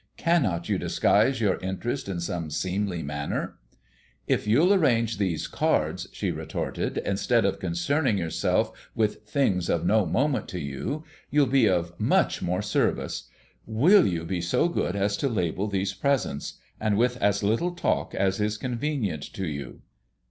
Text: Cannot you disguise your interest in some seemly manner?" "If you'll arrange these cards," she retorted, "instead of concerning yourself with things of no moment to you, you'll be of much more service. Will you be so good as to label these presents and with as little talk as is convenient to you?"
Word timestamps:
Cannot 0.17 0.67
you 0.67 0.79
disguise 0.79 1.39
your 1.39 1.59
interest 1.59 2.09
in 2.09 2.19
some 2.19 2.49
seemly 2.49 3.03
manner?" 3.03 3.59
"If 4.25 4.47
you'll 4.47 4.73
arrange 4.73 5.19
these 5.19 5.45
cards," 5.47 6.07
she 6.11 6.31
retorted, 6.31 6.97
"instead 6.97 7.45
of 7.45 7.59
concerning 7.59 8.17
yourself 8.17 8.71
with 8.95 9.25
things 9.29 9.69
of 9.69 9.85
no 9.85 10.07
moment 10.07 10.47
to 10.47 10.59
you, 10.59 11.03
you'll 11.29 11.45
be 11.45 11.69
of 11.69 11.93
much 11.99 12.41
more 12.41 12.63
service. 12.63 13.29
Will 13.67 14.07
you 14.07 14.25
be 14.25 14.41
so 14.41 14.67
good 14.69 14.95
as 14.95 15.15
to 15.17 15.29
label 15.29 15.67
these 15.67 15.93
presents 15.93 16.55
and 16.79 16.97
with 16.97 17.17
as 17.17 17.43
little 17.43 17.73
talk 17.75 18.15
as 18.15 18.41
is 18.41 18.57
convenient 18.57 19.21
to 19.35 19.45
you?" 19.45 19.81